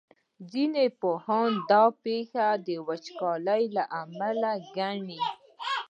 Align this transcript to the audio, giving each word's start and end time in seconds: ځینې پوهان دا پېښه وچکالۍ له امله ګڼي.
ځینې 0.51 0.85
پوهان 1.01 1.51
دا 1.71 1.83
پېښه 2.03 2.45
وچکالۍ 2.87 3.63
له 3.75 3.83
امله 4.01 4.51
ګڼي. 4.77 5.19